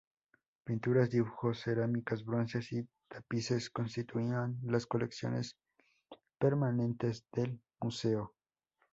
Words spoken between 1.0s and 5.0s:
dibujos, cerámicas, bronces y tapices constituían las